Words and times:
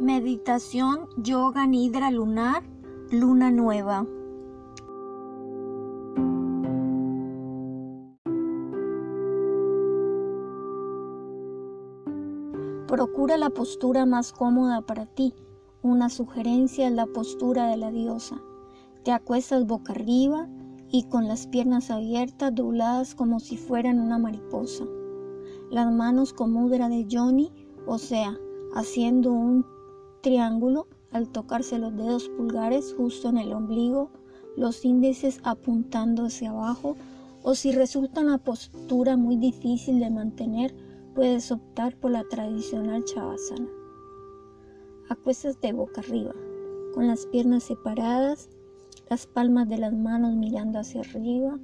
Meditación 0.00 1.10
Yoga 1.18 1.66
Nidra 1.66 2.10
Lunar, 2.10 2.62
Luna 3.10 3.50
Nueva. 3.50 4.06
Procura 12.86 13.36
la 13.36 13.50
postura 13.50 14.06
más 14.06 14.32
cómoda 14.32 14.80
para 14.80 15.04
ti. 15.04 15.34
Una 15.82 16.08
sugerencia 16.08 16.88
es 16.88 16.94
la 16.94 17.04
postura 17.04 17.66
de 17.66 17.76
la 17.76 17.90
diosa. 17.90 18.40
Te 19.04 19.12
acuestas 19.12 19.66
boca 19.66 19.92
arriba 19.92 20.48
y 20.88 21.10
con 21.10 21.28
las 21.28 21.46
piernas 21.46 21.90
abiertas 21.90 22.54
dobladas 22.54 23.14
como 23.14 23.38
si 23.38 23.58
fueran 23.58 24.00
una 24.00 24.16
mariposa. 24.16 24.86
Las 25.70 25.92
manos 25.92 26.32
con 26.32 26.54
mudra 26.54 26.88
de 26.88 27.06
Johnny, 27.10 27.52
o 27.86 27.98
sea, 27.98 28.38
haciendo 28.74 29.30
un 29.30 29.66
triángulo 30.20 30.86
al 31.12 31.28
tocarse 31.28 31.78
los 31.78 31.96
dedos 31.96 32.28
pulgares 32.28 32.94
justo 32.96 33.28
en 33.28 33.38
el 33.38 33.52
ombligo, 33.52 34.10
los 34.56 34.84
índices 34.84 35.40
apuntando 35.42 36.26
hacia 36.26 36.50
abajo, 36.50 36.96
o 37.42 37.54
si 37.54 37.72
resulta 37.72 38.20
una 38.20 38.38
postura 38.38 39.16
muy 39.16 39.36
difícil 39.36 39.98
de 39.98 40.10
mantener, 40.10 40.74
puedes 41.14 41.50
optar 41.50 41.96
por 41.96 42.10
la 42.10 42.24
tradicional 42.24 43.04
chavasana. 43.04 43.68
Acuestas 45.08 45.60
de 45.60 45.72
boca 45.72 46.00
arriba, 46.00 46.34
con 46.94 47.06
las 47.06 47.26
piernas 47.26 47.64
separadas, 47.64 48.48
las 49.08 49.26
palmas 49.26 49.68
de 49.68 49.78
las 49.78 49.92
manos 49.92 50.36
mirando 50.36 50.78
hacia 50.78 51.00
arriba. 51.00 51.58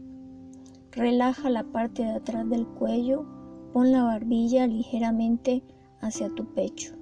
Relaja 0.92 1.50
la 1.50 1.64
parte 1.64 2.02
de 2.02 2.10
atrás 2.10 2.48
del 2.48 2.66
cuello, 2.66 3.24
pon 3.72 3.92
la 3.92 4.02
barbilla 4.02 4.66
ligeramente 4.66 5.62
hacia 6.00 6.28
tu 6.30 6.46
pecho. 6.54 6.96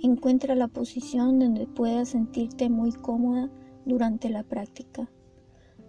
Encuentra 0.00 0.54
la 0.54 0.68
posición 0.68 1.40
donde 1.40 1.66
puedas 1.66 2.10
sentirte 2.10 2.70
muy 2.70 2.92
cómoda 2.92 3.50
durante 3.84 4.28
la 4.28 4.44
práctica, 4.44 5.10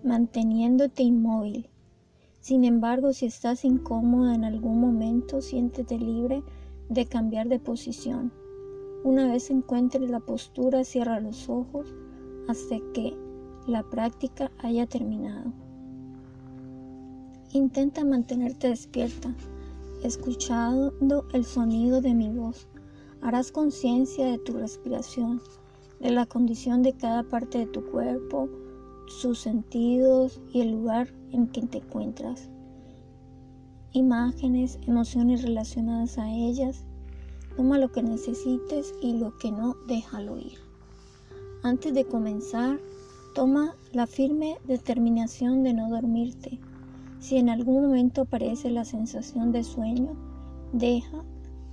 manteniéndote 0.03 1.03
inmóvil. 1.03 1.69
Sin 2.39 2.63
embargo, 2.63 3.13
si 3.13 3.27
estás 3.27 3.65
incómoda 3.65 4.33
en 4.33 4.45
algún 4.45 4.81
momento, 4.81 5.41
siéntete 5.41 5.99
libre 5.99 6.41
de 6.89 7.05
cambiar 7.05 7.49
de 7.49 7.59
posición. 7.59 8.33
Una 9.03 9.31
vez 9.31 9.51
encuentres 9.51 10.09
la 10.09 10.21
postura, 10.21 10.83
cierra 10.83 11.19
los 11.19 11.47
ojos 11.47 11.93
hasta 12.47 12.77
que 12.95 13.15
la 13.67 13.83
práctica 13.83 14.51
haya 14.57 14.87
terminado. 14.87 15.53
Intenta 17.53 18.03
mantenerte 18.03 18.69
despierta, 18.69 19.35
escuchando 20.03 21.27
el 21.31 21.45
sonido 21.45 22.01
de 22.01 22.15
mi 22.15 22.29
voz 22.29 22.67
Harás 23.21 23.51
conciencia 23.51 24.25
de 24.25 24.37
tu 24.37 24.53
respiración, 24.53 25.41
de 25.99 26.11
la 26.11 26.25
condición 26.25 26.83
de 26.83 26.93
cada 26.93 27.23
parte 27.23 27.59
de 27.59 27.65
tu 27.65 27.85
cuerpo, 27.91 28.49
sus 29.07 29.39
sentidos 29.39 30.39
y 30.53 30.61
el 30.61 30.71
lugar 30.71 31.13
en 31.31 31.47
que 31.47 31.61
te 31.61 31.79
encuentras. 31.79 32.49
Imágenes, 33.91 34.79
emociones 34.87 35.41
relacionadas 35.41 36.17
a 36.17 36.31
ellas. 36.31 36.85
Toma 37.57 37.77
lo 37.77 37.91
que 37.91 38.03
necesites 38.03 38.93
y 39.01 39.17
lo 39.17 39.37
que 39.37 39.51
no, 39.51 39.75
déjalo 39.87 40.37
ir. 40.37 40.59
Antes 41.63 41.93
de 41.93 42.05
comenzar, 42.05 42.79
toma 43.35 43.75
la 43.91 44.07
firme 44.07 44.57
determinación 44.65 45.63
de 45.63 45.73
no 45.73 45.89
dormirte. 45.89 46.59
Si 47.19 47.35
en 47.35 47.49
algún 47.49 47.83
momento 47.83 48.21
aparece 48.21 48.69
la 48.69 48.85
sensación 48.85 49.51
de 49.51 49.63
sueño, 49.63 50.15
deja 50.71 51.25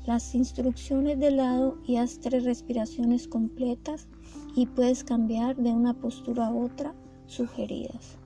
las 0.06 0.36
instrucciones 0.36 1.18
de 1.18 1.32
lado 1.32 1.78
y 1.84 1.96
haz 1.96 2.20
tres 2.20 2.44
respiraciones 2.44 3.26
completas 3.26 4.08
y 4.54 4.66
puedes 4.66 5.02
cambiar 5.02 5.56
de 5.56 5.70
una 5.70 5.94
postura 5.94 6.46
a 6.46 6.54
otra 6.54 6.94
sugeridas. 7.26 8.16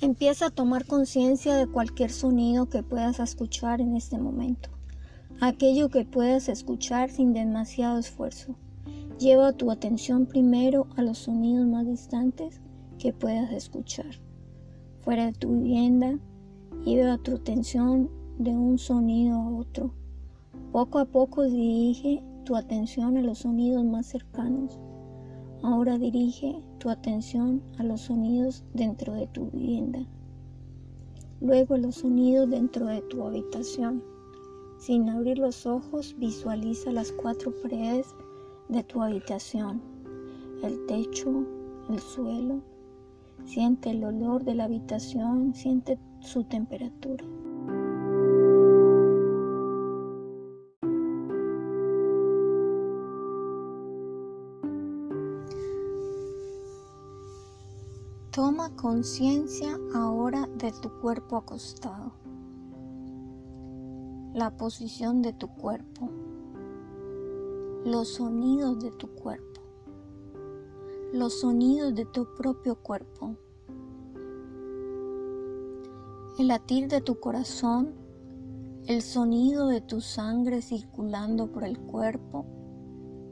Empieza 0.00 0.46
a 0.46 0.50
tomar 0.50 0.86
conciencia 0.86 1.54
de 1.56 1.66
cualquier 1.66 2.10
sonido 2.10 2.68
que 2.68 2.82
puedas 2.82 3.18
escuchar 3.18 3.80
en 3.80 3.96
este 3.96 4.18
momento, 4.18 4.70
aquello 5.40 5.88
que 5.90 6.04
puedas 6.04 6.48
escuchar 6.48 7.10
sin 7.10 7.32
demasiado 7.32 7.98
esfuerzo. 7.98 8.54
Lleva 9.18 9.52
tu 9.52 9.70
atención 9.70 10.26
primero 10.26 10.86
a 10.96 11.02
los 11.02 11.18
sonidos 11.18 11.66
más 11.66 11.86
distantes 11.86 12.60
que 12.98 13.12
puedas 13.12 13.52
escuchar. 13.52 14.20
Fuera 15.02 15.26
de 15.26 15.32
tu 15.32 15.50
vivienda, 15.50 16.18
lleva 16.84 17.18
tu 17.18 17.36
atención 17.36 18.21
de 18.42 18.50
un 18.50 18.78
sonido 18.78 19.36
a 19.36 19.48
otro. 19.50 19.92
Poco 20.72 20.98
a 20.98 21.04
poco 21.04 21.44
dirige 21.44 22.22
tu 22.44 22.56
atención 22.56 23.16
a 23.16 23.22
los 23.22 23.38
sonidos 23.38 23.84
más 23.84 24.06
cercanos. 24.06 24.78
Ahora 25.62 25.98
dirige 25.98 26.60
tu 26.78 26.90
atención 26.90 27.62
a 27.78 27.84
los 27.84 28.00
sonidos 28.00 28.64
dentro 28.74 29.12
de 29.12 29.28
tu 29.28 29.50
vivienda. 29.50 30.00
Luego 31.40 31.76
los 31.76 31.96
sonidos 31.96 32.50
dentro 32.50 32.86
de 32.86 33.02
tu 33.02 33.22
habitación. 33.22 34.02
Sin 34.78 35.08
abrir 35.08 35.38
los 35.38 35.66
ojos, 35.66 36.16
visualiza 36.18 36.90
las 36.90 37.12
cuatro 37.12 37.52
paredes 37.62 38.06
de 38.68 38.82
tu 38.82 39.02
habitación, 39.02 39.80
el 40.64 40.84
techo, 40.86 41.46
el 41.88 42.00
suelo. 42.00 42.60
Siente 43.44 43.90
el 43.90 44.02
olor 44.04 44.44
de 44.44 44.54
la 44.56 44.64
habitación, 44.64 45.54
siente 45.54 45.98
su 46.20 46.44
temperatura. 46.44 47.24
Toma 58.52 58.76
conciencia 58.76 59.80
ahora 59.94 60.46
de 60.58 60.72
tu 60.72 60.90
cuerpo 61.00 61.38
acostado, 61.38 62.12
la 64.34 64.54
posición 64.58 65.22
de 65.22 65.32
tu 65.32 65.48
cuerpo, 65.48 66.10
los 67.86 68.08
sonidos 68.08 68.78
de 68.78 68.90
tu 68.90 69.08
cuerpo, 69.08 69.62
los 71.14 71.40
sonidos 71.40 71.94
de 71.94 72.04
tu 72.04 72.26
propio 72.34 72.74
cuerpo, 72.74 73.36
el 76.38 76.48
latir 76.48 76.88
de 76.88 77.00
tu 77.00 77.18
corazón, 77.20 77.94
el 78.86 79.00
sonido 79.00 79.68
de 79.68 79.80
tu 79.80 80.02
sangre 80.02 80.60
circulando 80.60 81.50
por 81.50 81.64
el 81.64 81.78
cuerpo. 81.78 82.44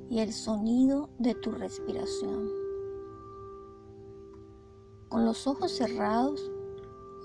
Y 0.08 0.18
el 0.18 0.32
sonido 0.32 1.08
de 1.20 1.36
tu 1.36 1.52
respiración. 1.52 2.59
Con 5.10 5.24
los 5.24 5.48
ojos 5.48 5.72
cerrados, 5.72 6.40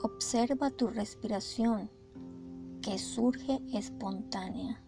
observa 0.02 0.72
tu 0.72 0.88
respiración 0.88 1.92
que 2.82 2.98
surge 2.98 3.62
espontánea. 3.72 4.82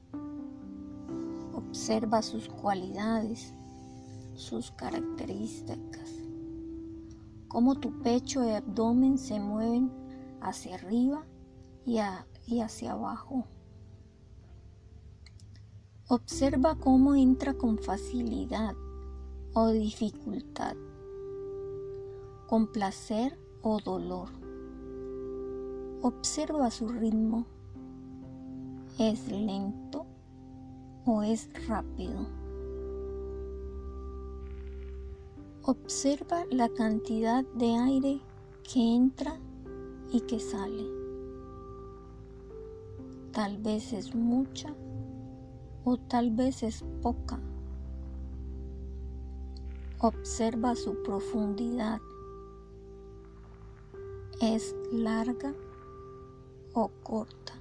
Observa 1.53 2.23
sus 2.23 2.49
cualidades, 2.49 3.53
sus 4.33 4.71
características, 4.71 6.09
cómo 7.47 7.75
tu 7.75 8.01
pecho 8.01 8.43
y 8.43 8.49
abdomen 8.49 9.19
se 9.19 9.39
mueven 9.39 9.91
hacia 10.41 10.73
arriba 10.73 11.23
y, 11.85 11.99
y 12.47 12.61
hacia 12.61 12.93
abajo. 12.93 13.45
Observa 16.07 16.79
cómo 16.79 17.13
entra 17.13 17.53
con 17.53 17.77
facilidad 17.77 18.73
o 19.53 19.67
dificultad 19.67 20.75
con 22.47 22.67
placer 22.67 23.37
o 23.61 23.79
dolor. 23.79 24.29
Observa 26.01 26.71
su 26.71 26.87
ritmo. 26.87 27.45
¿Es 28.97 29.29
lento 29.29 30.05
o 31.05 31.23
es 31.23 31.49
rápido? 31.67 32.25
Observa 35.63 36.45
la 36.49 36.69
cantidad 36.69 37.43
de 37.55 37.75
aire 37.75 38.21
que 38.63 38.95
entra 38.95 39.37
y 40.11 40.21
que 40.21 40.39
sale. 40.39 40.85
Tal 43.33 43.57
vez 43.57 43.91
es 43.91 44.15
mucha 44.15 44.73
o 45.83 45.97
tal 45.97 46.31
vez 46.31 46.63
es 46.63 46.83
poca. 47.01 47.39
Observa 49.99 50.75
su 50.75 51.03
profundidad 51.03 51.99
es 54.41 54.75
larga 54.91 55.53
o 56.73 56.89
corta. 57.03 57.53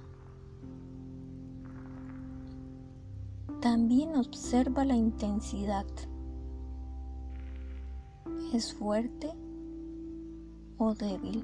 También 3.61 4.15
observa 4.15 4.85
la 4.85 4.95
intensidad. 4.95 5.87
¿Es 8.53 8.73
fuerte 8.73 9.33
o 10.77 10.93
débil? 10.93 11.43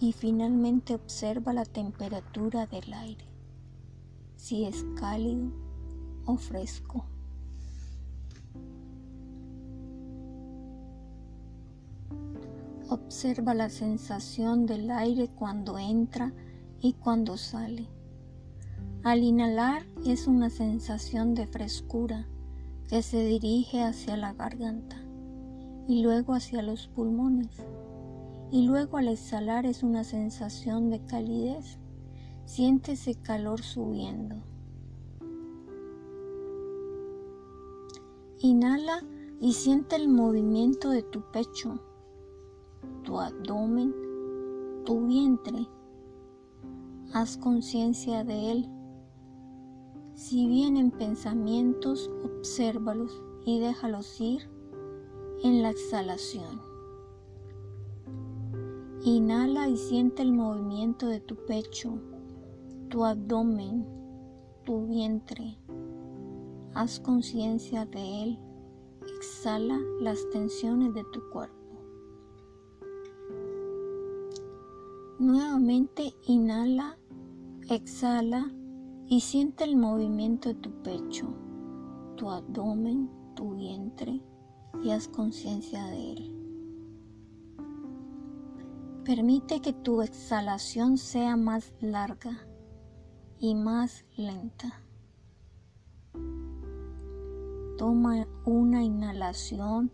Y 0.00 0.12
finalmente 0.12 0.94
observa 0.94 1.52
la 1.52 1.64
temperatura 1.64 2.66
del 2.66 2.92
aire, 2.92 3.26
si 4.36 4.64
es 4.64 4.84
cálido 4.98 5.50
o 6.26 6.36
fresco. 6.36 7.04
Observa 12.92 13.54
la 13.54 13.70
sensación 13.70 14.66
del 14.66 14.90
aire 14.90 15.30
cuando 15.34 15.78
entra 15.78 16.34
y 16.78 16.92
cuando 16.92 17.38
sale. 17.38 17.88
Al 19.02 19.22
inhalar 19.22 19.86
es 20.04 20.26
una 20.26 20.50
sensación 20.50 21.34
de 21.34 21.46
frescura 21.46 22.28
que 22.90 23.00
se 23.00 23.24
dirige 23.24 23.82
hacia 23.82 24.18
la 24.18 24.34
garganta 24.34 25.02
y 25.88 26.02
luego 26.02 26.34
hacia 26.34 26.60
los 26.60 26.86
pulmones. 26.88 27.64
Y 28.50 28.66
luego 28.66 28.98
al 28.98 29.08
exhalar 29.08 29.64
es 29.64 29.82
una 29.82 30.04
sensación 30.04 30.90
de 30.90 31.02
calidez. 31.06 31.78
Siente 32.44 32.92
ese 32.92 33.14
calor 33.14 33.62
subiendo. 33.62 34.36
Inhala 38.40 39.02
y 39.40 39.54
siente 39.54 39.96
el 39.96 40.10
movimiento 40.10 40.90
de 40.90 41.02
tu 41.02 41.22
pecho, 41.32 41.80
tu 43.12 43.20
abdomen, 43.20 43.94
tu 44.86 45.06
vientre. 45.06 45.68
Haz 47.12 47.36
conciencia 47.36 48.24
de 48.24 48.52
él 48.52 48.70
si 50.14 50.46
vienen 50.46 50.90
pensamientos, 50.90 52.10
obsérvalos 52.24 53.22
y 53.44 53.60
déjalos 53.60 54.18
ir 54.18 54.48
en 55.42 55.62
la 55.62 55.68
exhalación. 55.68 56.62
Inhala 59.04 59.68
y 59.68 59.76
siente 59.76 60.22
el 60.22 60.32
movimiento 60.32 61.06
de 61.06 61.20
tu 61.20 61.36
pecho, 61.36 61.98
tu 62.88 63.04
abdomen, 63.04 63.86
tu 64.64 64.86
vientre. 64.86 65.58
Haz 66.72 66.98
conciencia 66.98 67.84
de 67.84 68.22
él. 68.22 68.38
Exhala 69.18 69.78
las 70.00 70.18
tensiones 70.30 70.94
de 70.94 71.04
tu 71.12 71.20
cuerpo. 71.30 71.61
Nuevamente 75.22 76.16
inhala, 76.26 76.98
exhala 77.70 78.50
y 79.06 79.20
siente 79.20 79.62
el 79.62 79.76
movimiento 79.76 80.48
de 80.48 80.56
tu 80.56 80.82
pecho, 80.82 81.32
tu 82.16 82.28
abdomen, 82.28 83.08
tu 83.36 83.54
vientre 83.54 84.20
y 84.82 84.90
haz 84.90 85.06
conciencia 85.06 85.86
de 85.86 86.12
él. 86.14 86.36
Permite 89.04 89.60
que 89.60 89.72
tu 89.72 90.02
exhalación 90.02 90.98
sea 90.98 91.36
más 91.36 91.72
larga 91.80 92.44
y 93.38 93.54
más 93.54 94.04
lenta. 94.16 94.82
Toma 97.78 98.26
una 98.44 98.82
inhalación 98.82 99.92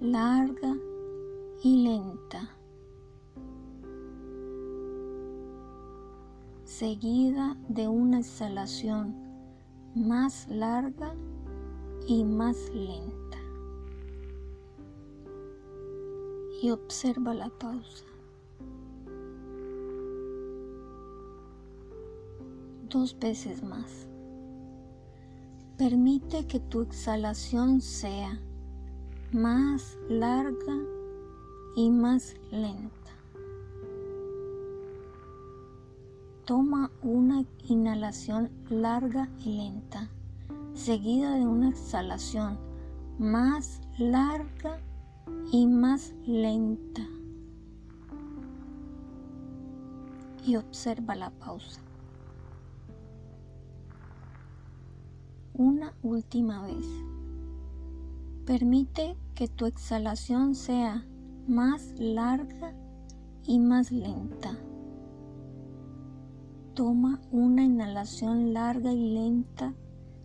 larga 0.00 0.74
y 1.62 1.82
lenta. 1.84 2.56
Seguida 6.80 7.58
de 7.68 7.88
una 7.88 8.20
exhalación 8.20 9.14
más 9.94 10.48
larga 10.48 11.14
y 12.06 12.24
más 12.24 12.56
lenta. 12.72 13.36
Y 16.62 16.70
observa 16.70 17.34
la 17.34 17.50
pausa. 17.50 18.06
Dos 22.88 23.14
veces 23.18 23.62
más. 23.62 24.08
Permite 25.76 26.46
que 26.46 26.60
tu 26.60 26.80
exhalación 26.80 27.82
sea 27.82 28.40
más 29.32 29.98
larga 30.08 30.78
y 31.76 31.90
más 31.90 32.36
lenta. 32.50 32.99
Toma 36.50 36.90
una 37.04 37.44
inhalación 37.68 38.50
larga 38.68 39.28
y 39.38 39.52
lenta, 39.52 40.08
seguida 40.74 41.36
de 41.36 41.46
una 41.46 41.68
exhalación 41.68 42.58
más 43.20 43.80
larga 43.98 44.80
y 45.52 45.68
más 45.68 46.12
lenta. 46.26 47.06
Y 50.44 50.56
observa 50.56 51.14
la 51.14 51.30
pausa. 51.30 51.82
Una 55.54 55.94
última 56.02 56.66
vez. 56.66 56.84
Permite 58.44 59.16
que 59.36 59.46
tu 59.46 59.66
exhalación 59.66 60.56
sea 60.56 61.06
más 61.46 61.94
larga 62.00 62.74
y 63.46 63.60
más 63.60 63.92
lenta. 63.92 64.58
Toma 66.80 67.20
una 67.30 67.62
inhalación 67.62 68.54
larga 68.54 68.90
y 68.90 69.12
lenta 69.12 69.74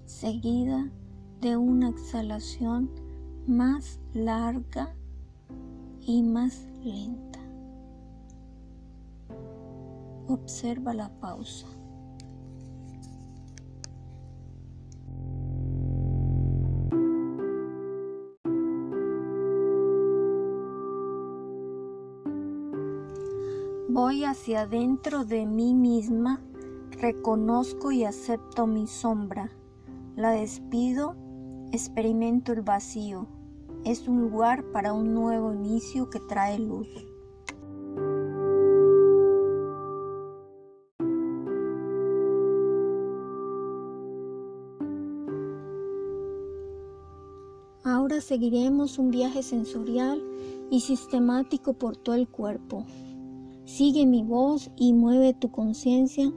seguida 0.05 0.89
de 1.41 1.57
una 1.57 1.89
exhalación 1.89 2.89
más 3.45 3.99
larga 4.13 4.95
y 5.99 6.23
más 6.23 6.65
lenta. 6.81 7.41
Observa 10.29 10.93
la 10.93 11.09
pausa. 11.19 11.67
Voy 23.95 24.25
hacia 24.25 24.63
adentro 24.63 25.23
de 25.23 25.45
mí 25.45 25.73
misma, 25.73 26.41
reconozco 26.99 27.93
y 27.93 28.03
acepto 28.03 28.67
mi 28.67 28.87
sombra, 28.87 29.51
la 30.17 30.31
despido, 30.31 31.15
experimento 31.71 32.51
el 32.51 32.61
vacío. 32.61 33.25
Es 33.85 34.09
un 34.09 34.19
lugar 34.19 34.65
para 34.73 34.91
un 34.91 35.13
nuevo 35.13 35.53
inicio 35.53 36.09
que 36.09 36.19
trae 36.19 36.59
luz. 36.59 36.89
Ahora 47.85 48.19
seguiremos 48.19 48.99
un 48.99 49.09
viaje 49.11 49.41
sensorial 49.41 50.21
y 50.69 50.81
sistemático 50.81 51.71
por 51.71 51.95
todo 51.95 52.15
el 52.15 52.27
cuerpo. 52.27 52.85
Sigue 53.65 54.05
mi 54.05 54.23
voz 54.23 54.69
y 54.75 54.93
mueve 54.93 55.33
tu 55.33 55.51
conciencia 55.51 56.31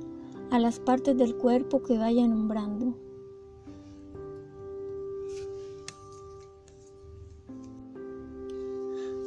a 0.51 0.59
las 0.59 0.81
partes 0.81 1.17
del 1.17 1.37
cuerpo 1.37 1.83
que 1.83 1.99
vaya 1.99 2.27
nombrando. 2.27 2.97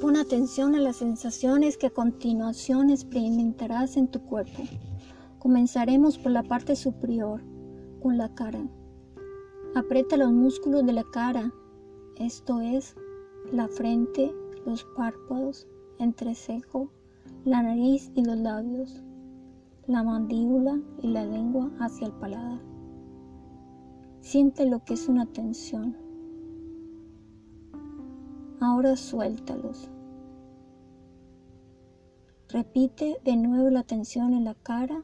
Pon 0.01 0.17
atención 0.17 0.74
a 0.74 0.79
las 0.79 0.96
sensaciones 0.96 1.77
que 1.77 1.88
a 1.88 1.91
continuación 1.91 2.89
experimentarás 2.89 3.96
en 3.98 4.08
tu 4.08 4.20
cuerpo. 4.22 4.63
Comenzaremos 5.38 6.17
por 6.17 6.31
la 6.31 6.41
parte 6.41 6.75
superior, 6.75 7.43
con 8.01 8.17
la 8.17 8.34
cara. 8.34 8.67
Aprieta 9.75 10.17
los 10.17 10.31
músculos 10.31 10.88
de 10.88 10.93
la 10.93 11.03
cara, 11.03 11.53
esto 12.15 12.62
es, 12.62 12.96
la 13.51 13.67
frente, 13.67 14.34
los 14.65 14.86
párpados, 14.96 15.67
entrecejo, 16.00 16.89
la 17.44 17.64
nariz 17.64 18.12
y 18.14 18.24
los 18.24 18.38
labios, 18.38 19.04
la 19.88 20.04
mandíbula 20.04 20.80
y 21.02 21.08
la 21.08 21.26
lengua 21.26 21.72
hacia 21.80 22.08
el 22.08 22.14
paladar. 22.14 22.62
Siente 24.20 24.70
lo 24.70 24.84
que 24.84 24.94
es 24.94 25.08
una 25.08 25.26
tensión. 25.26 25.98
Ahora 28.60 28.96
suéltalos. 28.96 29.90
Repite 32.50 33.20
de 33.24 33.36
nuevo 33.38 33.72
la 33.72 33.84
tensión 33.84 34.34
en 34.34 34.44
la 34.44 34.54
cara 34.54 35.04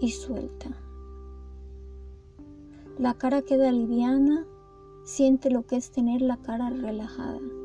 y 0.00 0.10
suelta. 0.10 0.70
La 2.98 3.14
cara 3.14 3.42
queda 3.42 3.70
liviana, 3.70 4.46
siente 5.04 5.50
lo 5.50 5.66
que 5.66 5.76
es 5.76 5.90
tener 5.90 6.22
la 6.22 6.38
cara 6.38 6.70
relajada. 6.70 7.57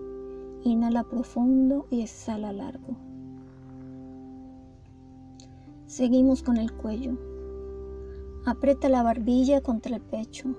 Inhala 0.63 1.03
profundo 1.03 1.87
y 1.89 2.01
exhala 2.01 2.53
largo. 2.53 2.95
Seguimos 5.87 6.41
con 6.41 6.55
el 6.55 6.71
cuello. 6.71 7.17
Aprieta 8.45 8.87
la 8.87 9.03
barbilla 9.03 9.61
contra 9.61 9.95
el 9.95 10.01
pecho 10.01 10.55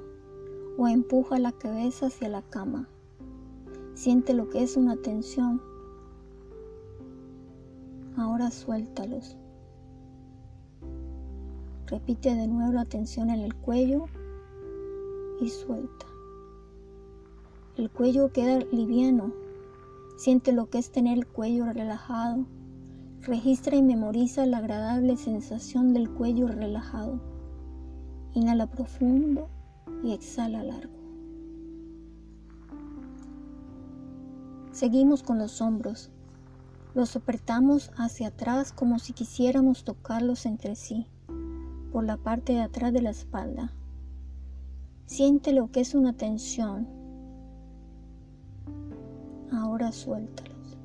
o 0.77 0.89
empuja 0.89 1.39
la 1.39 1.53
cabeza 1.53 2.07
hacia 2.07 2.29
la 2.29 2.43
cama. 2.43 2.87
Siente 3.95 4.35
lo 4.35 4.51
que 4.51 4.63
es 4.63 4.77
una 4.77 4.97
tensión. 4.97 5.63
Ahora 8.17 8.51
suéltalos. 8.51 9.39
Repite 11.87 12.35
de 12.35 12.47
nuevo 12.47 12.73
la 12.73 12.85
tensión 12.85 13.31
en 13.31 13.41
el 13.41 13.55
cuello 13.55 14.05
y 15.41 15.49
suelta. 15.49 16.07
El 17.77 17.91
cuello 17.91 18.31
queda 18.33 18.59
liviano. 18.71 19.44
Siente 20.17 20.53
lo 20.53 20.71
que 20.71 20.79
es 20.79 20.93
tener 20.93 21.19
el 21.19 21.27
cuello 21.27 21.67
relajado. 21.73 22.47
Registra 23.21 23.77
y 23.77 23.83
memoriza 23.83 24.47
la 24.47 24.59
agradable 24.59 25.17
sensación 25.17 25.93
del 25.93 26.11
cuello 26.11 26.47
relajado. 26.49 27.21
Inhala 28.33 28.67
profundo 28.67 29.49
y 30.03 30.13
exhala 30.13 30.63
largo. 30.63 30.95
Seguimos 34.71 35.23
con 35.23 35.39
los 35.39 35.61
hombros. 35.61 36.11
Los 36.95 37.17
apretamos 37.17 37.91
hacia 37.97 38.29
atrás 38.29 38.73
como 38.73 38.99
si 38.99 39.13
quisiéramos 39.13 39.85
tocarlos 39.85 40.47
entre 40.47 40.77
sí, 40.77 41.07
por 41.91 42.05
la 42.05 42.17
parte 42.17 42.53
de 42.53 42.61
atrás 42.61 42.93
de 42.93 43.03
la 43.03 43.11
espalda. 43.11 43.73
Siente 45.07 45.53
lo 45.53 45.71
que 45.71 45.81
es 45.81 45.95
una 45.95 46.13
tensión. 46.13 46.89
Ahora 49.75 49.91
suéltalos. 49.91 50.79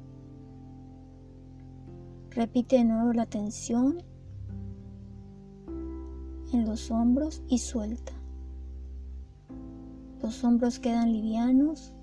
Repite 2.32 2.78
de 2.78 2.86
nuevo 2.86 3.14
la 3.14 3.28
tensión 3.28 4.02
en 6.52 6.66
los 6.66 6.90
hombros 6.90 7.44
y 7.48 7.60
suelta. 7.60 8.14
Los 10.24 10.44
hombros 10.44 10.80
quedan 10.80 11.14
livianos 11.14 11.94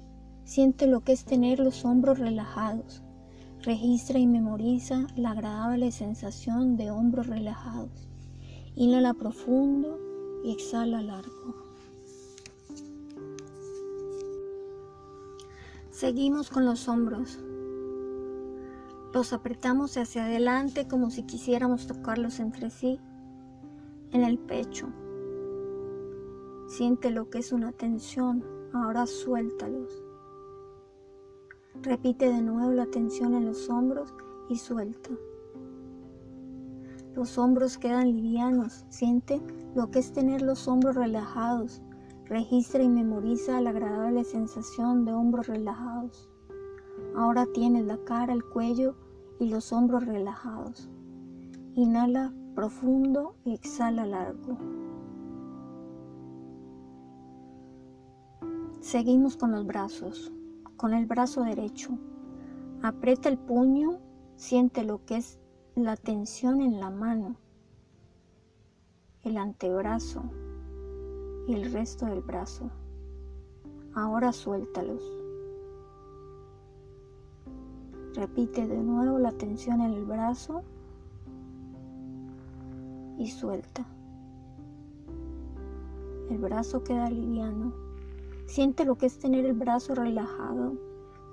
Siente 0.44 0.86
lo 0.86 1.00
que 1.00 1.10
es 1.10 1.24
tener 1.24 1.58
los 1.58 1.84
hombros 1.84 2.20
relajados. 2.20 3.02
Registra 3.62 4.20
y 4.20 4.28
memoriza 4.28 5.08
la 5.16 5.32
agradable 5.32 5.90
sensación 5.90 6.76
de 6.76 6.92
hombros 6.92 7.26
relajados. 7.26 8.08
Inhala 8.76 9.12
profundo 9.12 9.98
y 10.44 10.52
exhala 10.52 11.02
largo. 11.02 11.65
Seguimos 15.96 16.50
con 16.50 16.66
los 16.66 16.88
hombros. 16.88 17.42
Los 19.14 19.32
apretamos 19.32 19.96
hacia 19.96 20.26
adelante 20.26 20.86
como 20.86 21.08
si 21.08 21.22
quisiéramos 21.22 21.86
tocarlos 21.86 22.38
entre 22.38 22.68
sí 22.68 23.00
en 24.12 24.22
el 24.22 24.38
pecho. 24.38 24.88
Siente 26.68 27.10
lo 27.10 27.30
que 27.30 27.38
es 27.38 27.50
una 27.50 27.72
tensión. 27.72 28.44
Ahora 28.74 29.06
suéltalos. 29.06 30.04
Repite 31.80 32.28
de 32.28 32.42
nuevo 32.42 32.72
la 32.72 32.84
tensión 32.84 33.32
en 33.32 33.46
los 33.46 33.70
hombros 33.70 34.12
y 34.50 34.56
suelta. 34.56 35.12
Los 37.14 37.38
hombros 37.38 37.78
quedan 37.78 38.12
livianos. 38.12 38.84
Siente 38.90 39.40
lo 39.74 39.90
que 39.90 40.00
es 40.00 40.12
tener 40.12 40.42
los 40.42 40.68
hombros 40.68 40.94
relajados. 40.94 41.80
Registra 42.28 42.82
y 42.82 42.88
memoriza 42.88 43.60
la 43.60 43.70
agradable 43.70 44.24
sensación 44.24 45.04
de 45.04 45.12
hombros 45.12 45.46
relajados. 45.46 46.28
Ahora 47.16 47.46
tienes 47.52 47.84
la 47.86 47.98
cara, 47.98 48.32
el 48.32 48.44
cuello 48.44 48.96
y 49.38 49.48
los 49.48 49.72
hombros 49.72 50.04
relajados. 50.06 50.90
Inhala 51.74 52.32
profundo 52.54 53.36
y 53.44 53.54
exhala 53.54 54.06
largo. 54.06 54.58
Seguimos 58.80 59.36
con 59.36 59.52
los 59.52 59.66
brazos 59.66 60.32
con 60.76 60.92
el 60.94 61.06
brazo 61.06 61.42
derecho. 61.42 61.98
Aprieta 62.82 63.28
el 63.28 63.38
puño, 63.38 63.98
siente 64.36 64.84
lo 64.84 65.04
que 65.04 65.16
es 65.16 65.38
la 65.74 65.96
tensión 65.96 66.60
en 66.60 66.78
la 66.80 66.90
mano, 66.90 67.36
el 69.22 69.36
antebrazo 69.38 70.22
y 71.46 71.54
el 71.54 71.72
resto 71.72 72.06
del 72.06 72.20
brazo. 72.20 72.70
Ahora 73.94 74.32
suéltalos. 74.32 75.02
Repite 78.14 78.66
de 78.66 78.78
nuevo 78.78 79.18
la 79.18 79.32
tensión 79.32 79.80
en 79.80 79.92
el 79.92 80.04
brazo 80.04 80.62
y 83.18 83.28
suelta. 83.28 83.86
El 86.30 86.38
brazo 86.38 86.82
queda 86.82 87.10
liviano. 87.10 87.72
Siente 88.46 88.84
lo 88.84 88.96
que 88.96 89.06
es 89.06 89.18
tener 89.18 89.44
el 89.44 89.54
brazo 89.54 89.94
relajado. 89.94 90.74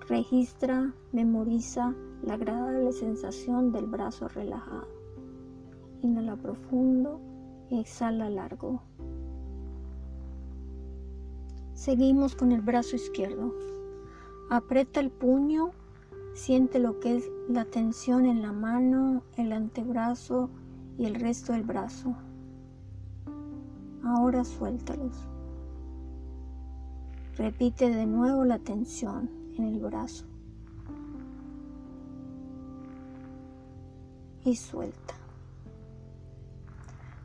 Registra, 0.08 0.94
memoriza 1.12 1.96
la 2.22 2.36
agradable 2.36 2.92
sensación 2.92 3.72
del 3.72 3.86
brazo 3.86 4.28
relajado. 4.28 4.88
Inhala 6.02 6.36
profundo 6.36 7.20
y 7.70 7.80
exhala 7.80 8.30
largo. 8.30 8.82
Seguimos 11.84 12.34
con 12.34 12.54
el 12.54 12.62
brazo 12.62 12.96
izquierdo. 12.96 13.54
Aprieta 14.50 15.02
el 15.02 15.12
puño, 15.12 15.72
siente 16.34 16.80
lo 16.80 17.02
que 17.02 17.18
es 17.18 17.30
la 17.50 17.66
tensión 17.66 18.26
en 18.26 18.42
la 18.42 18.54
mano, 18.54 19.22
el 19.36 19.52
antebrazo 19.52 20.50
y 20.98 21.08
el 21.08 21.16
resto 21.16 21.52
del 21.52 21.64
brazo. 21.64 22.16
Ahora 24.02 24.46
suéltalos. 24.46 25.28
Repite 27.36 27.90
de 27.90 28.06
nuevo 28.06 28.46
la 28.46 28.60
tensión 28.60 29.30
en 29.58 29.66
el 29.66 29.82
brazo. 29.82 30.24
Y 34.46 34.56
suelta. 34.56 35.16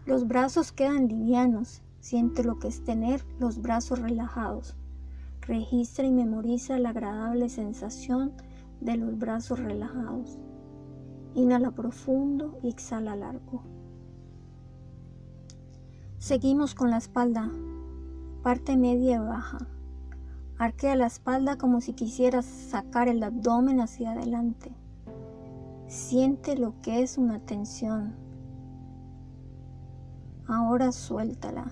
Los 0.04 0.26
brazos 0.26 0.72
quedan 0.72 1.06
livianos. 1.06 1.80
Siente 2.00 2.44
lo 2.44 2.58
que 2.58 2.68
es 2.68 2.84
tener 2.84 3.24
los 3.38 3.60
brazos 3.60 3.98
relajados. 3.98 4.76
Registra 5.42 6.06
y 6.06 6.12
memoriza 6.12 6.78
la 6.78 6.90
agradable 6.90 7.48
sensación 7.48 8.32
de 8.80 8.96
los 8.96 9.18
brazos 9.18 9.58
relajados. 9.58 10.38
Inhala 11.34 11.72
profundo 11.72 12.58
y 12.62 12.68
exhala 12.68 13.16
largo. 13.16 13.62
Seguimos 16.18 16.74
con 16.74 16.90
la 16.90 16.98
espalda, 16.98 17.50
parte 18.42 18.76
media 18.76 19.16
y 19.16 19.18
baja. 19.20 19.58
Arquea 20.58 20.96
la 20.96 21.06
espalda 21.06 21.56
como 21.56 21.80
si 21.80 21.92
quisieras 21.92 22.44
sacar 22.44 23.08
el 23.08 23.22
abdomen 23.22 23.80
hacia 23.80 24.12
adelante. 24.12 24.72
Siente 25.86 26.56
lo 26.56 26.74
que 26.82 27.02
es 27.02 27.16
una 27.16 27.38
tensión. 27.38 28.16
Ahora 30.46 30.92
suéltala. 30.92 31.70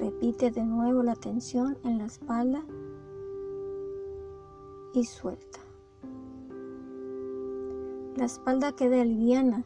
Repite 0.00 0.50
de 0.50 0.64
nuevo 0.64 1.04
la 1.04 1.14
tensión 1.14 1.78
en 1.84 1.98
la 1.98 2.06
espalda 2.06 2.64
y 4.92 5.04
suelta. 5.04 5.60
La 8.16 8.24
espalda 8.24 8.72
queda 8.72 9.04
liviana. 9.04 9.62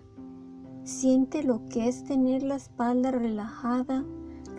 Siente 0.83 1.43
lo 1.43 1.67
que 1.71 1.89
es 1.89 2.05
tener 2.05 2.43
la 2.43 2.57
espalda 2.57 3.11
relajada 3.11 4.05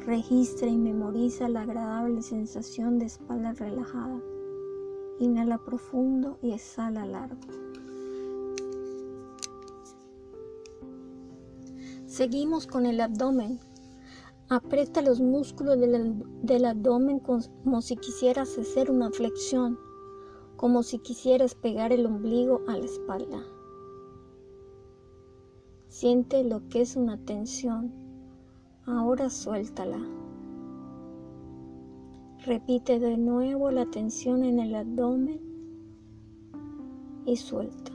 Registra 0.05 0.67
y 0.67 0.77
memoriza 0.77 1.50
la 1.50 1.62
agradable 1.62 2.22
sensación 2.22 3.00
de 3.00 3.08
espalda 3.08 3.53
relajada. 3.53 4.22
Inhala 5.17 5.58
profundo 5.58 6.38
y 6.44 6.51
exhala 6.51 7.08
largo. 7.08 7.41
Seguimos 12.05 12.67
con 12.67 12.86
el 12.86 13.01
abdomen. 13.01 13.60
Aprieta 14.50 15.02
los 15.02 15.20
músculos 15.22 15.80
del, 15.80 16.66
abdomen 16.66 17.20
como 17.20 17.82
si 17.82 17.98
quisieras 17.98 18.58
hacer 18.58 18.92
una 18.92 19.12
flexión, 19.12 19.78
como 20.56 20.84
si 20.84 21.00
quisieras 21.00 21.56
pegar 21.56 21.92
el 21.92 22.06
ombligo 22.06 22.62
a 22.68 22.78
la 22.78 22.86
espalda. 22.86 23.44
Siente 25.88 26.44
lo 26.44 26.68
que 26.70 26.82
es 26.82 26.96
una 26.96 27.18
tensión 27.18 28.06
Ahora 28.88 29.32
suéltala. 29.32 29.98
Repite 32.46 33.00
de 33.00 33.18
nuevo 33.18 33.72
la 33.72 33.88
tensión 33.88 34.44
en 34.44 34.60
el 34.60 34.75
abdomen 34.75 35.42
y 37.25 37.36
suelta. 37.36 37.92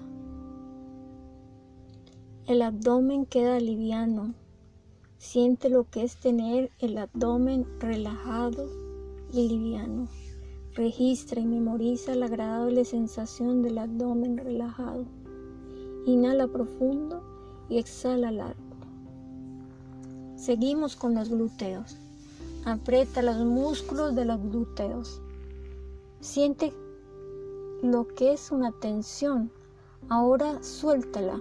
El 2.47 2.63
abdomen 2.63 3.25
queda 3.25 3.61
liviano. 3.61 4.35
Siente 5.21 5.69
lo 5.69 5.85
que 5.85 6.03
es 6.03 6.17
tener 6.17 6.71
el 6.79 6.97
abdomen 6.97 7.67
relajado 7.79 8.67
y 9.31 9.51
liviano. 9.51 10.09
Registra 10.75 11.43
y 11.43 11.45
memoriza 11.45 12.15
la 12.15 12.25
agradable 12.25 12.87
sensación 12.87 13.61
del 13.61 13.77
abdomen 13.77 14.39
relajado. 14.39 15.05
Inhala 16.07 16.49
profundo 16.49 17.23
y 17.69 17.77
exhala 17.77 18.31
largo. 18.31 18.63
Seguimos 20.37 20.97
con 20.97 21.15
los 21.15 21.29
glúteos. 21.29 21.99
Aprieta 22.65 23.21
los 23.21 23.45
músculos 23.45 24.15
de 24.15 24.25
los 24.25 24.41
glúteos. 24.41 25.21
Siente 26.21 26.73
lo 27.83 28.09
que 28.09 28.33
es 28.33 28.51
una 28.51 28.73
tensión. 28.73 29.53
Ahora 30.09 30.63
suéltala. 30.63 31.39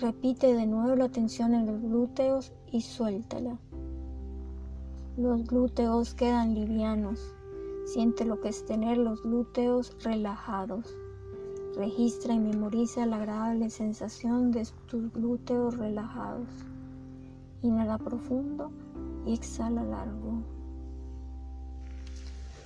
Repite 0.00 0.54
de 0.54 0.64
nuevo 0.64 0.94
la 0.94 1.08
tensión 1.08 1.54
en 1.54 1.66
los 1.66 1.82
glúteos 1.82 2.52
y 2.70 2.82
suéltala. 2.82 3.58
Los 5.16 5.44
glúteos 5.44 6.14
quedan 6.14 6.54
livianos. 6.54 7.34
Siente 7.84 8.24
lo 8.24 8.40
que 8.40 8.50
es 8.50 8.64
tener 8.64 8.96
los 8.96 9.24
glúteos 9.24 9.96
relajados. 10.04 10.94
Registra 11.74 12.32
y 12.32 12.38
memoriza 12.38 13.06
la 13.06 13.16
agradable 13.16 13.70
sensación 13.70 14.52
de 14.52 14.68
tus 14.86 15.12
glúteos 15.12 15.76
relajados. 15.76 16.46
Inhala 17.62 17.98
profundo 17.98 18.70
y 19.26 19.34
exhala 19.34 19.82
largo. 19.82 20.44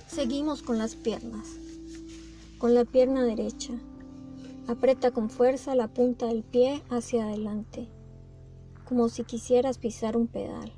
Seguimos 0.05 0.61
con 0.61 0.77
las 0.77 0.95
piernas. 0.95 1.47
Con 2.59 2.75
la 2.75 2.85
pierna 2.85 3.23
derecha. 3.23 3.73
Aprieta 4.65 5.11
con 5.11 5.29
fuerza 5.29 5.75
la 5.75 5.89
punta 5.89 6.27
del 6.27 6.41
pie 6.41 6.81
hacia 6.89 7.25
adelante, 7.25 7.89
como 8.85 9.09
si 9.09 9.25
quisieras 9.25 9.77
pisar 9.77 10.15
un 10.15 10.27
pedal. 10.27 10.71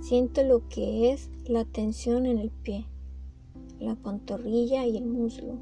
Siente 0.00 0.44
lo 0.44 0.68
que 0.68 1.12
es 1.12 1.30
la 1.46 1.64
tensión 1.64 2.26
en 2.26 2.38
el 2.38 2.50
pie, 2.50 2.86
la 3.78 3.94
pantorrilla 3.94 4.84
y 4.84 4.96
el 4.96 5.06
muslo. 5.06 5.54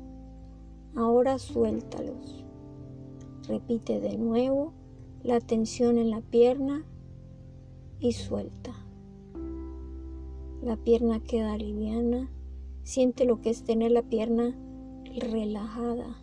Ahora 0.96 1.38
suéltalos. 1.38 2.44
Repite 3.46 4.00
de 4.00 4.16
nuevo 4.16 4.72
la 5.22 5.40
tensión 5.40 5.98
en 5.98 6.08
la 6.08 6.22
pierna 6.22 6.86
y 7.98 8.12
suelta. 8.12 8.72
La 10.62 10.78
pierna 10.78 11.20
queda 11.20 11.58
liviana. 11.58 12.30
Siente 12.82 13.26
lo 13.26 13.42
que 13.42 13.50
es 13.50 13.62
tener 13.62 13.92
la 13.92 14.02
pierna 14.02 14.56
relajada. 15.18 16.16